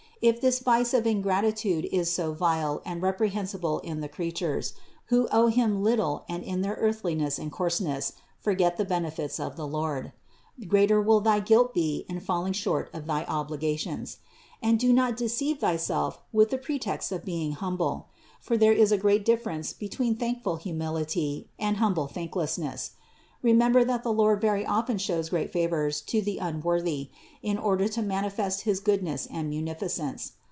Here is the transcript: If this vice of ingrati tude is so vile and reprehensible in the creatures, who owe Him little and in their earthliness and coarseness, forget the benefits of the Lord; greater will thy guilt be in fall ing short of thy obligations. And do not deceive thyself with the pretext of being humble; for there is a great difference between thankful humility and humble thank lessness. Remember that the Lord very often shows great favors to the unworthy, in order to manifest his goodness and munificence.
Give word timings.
If 0.23 0.39
this 0.39 0.59
vice 0.59 0.93
of 0.93 1.05
ingrati 1.05 1.51
tude 1.55 1.85
is 1.85 2.13
so 2.13 2.31
vile 2.31 2.83
and 2.85 3.01
reprehensible 3.01 3.79
in 3.79 4.01
the 4.01 4.07
creatures, 4.07 4.75
who 5.07 5.27
owe 5.31 5.47
Him 5.47 5.81
little 5.83 6.25
and 6.29 6.43
in 6.43 6.61
their 6.61 6.75
earthliness 6.75 7.39
and 7.39 7.51
coarseness, 7.51 8.13
forget 8.39 8.77
the 8.77 8.85
benefits 8.85 9.39
of 9.39 9.55
the 9.55 9.65
Lord; 9.65 10.11
greater 10.67 11.01
will 11.01 11.21
thy 11.21 11.39
guilt 11.39 11.73
be 11.73 12.05
in 12.07 12.19
fall 12.19 12.45
ing 12.45 12.53
short 12.53 12.91
of 12.93 13.07
thy 13.07 13.23
obligations. 13.23 14.17
And 14.61 14.77
do 14.79 14.93
not 14.93 15.17
deceive 15.17 15.57
thyself 15.57 16.21
with 16.31 16.51
the 16.51 16.59
pretext 16.59 17.11
of 17.11 17.25
being 17.25 17.53
humble; 17.53 18.05
for 18.39 18.57
there 18.57 18.73
is 18.73 18.91
a 18.91 18.99
great 18.99 19.25
difference 19.25 19.73
between 19.73 20.15
thankful 20.17 20.57
humility 20.57 21.49
and 21.57 21.77
humble 21.77 22.05
thank 22.05 22.33
lessness. 22.33 22.91
Remember 23.43 23.83
that 23.83 24.03
the 24.03 24.13
Lord 24.13 24.39
very 24.39 24.63
often 24.67 24.99
shows 24.99 25.29
great 25.29 25.51
favors 25.51 25.99
to 26.01 26.21
the 26.21 26.37
unworthy, 26.37 27.09
in 27.41 27.57
order 27.57 27.87
to 27.87 28.03
manifest 28.03 28.61
his 28.65 28.79
goodness 28.79 29.25
and 29.31 29.49
munificence. 29.49 30.33